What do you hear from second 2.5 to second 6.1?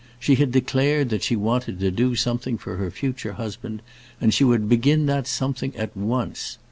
for her future husband, and she would begin that something at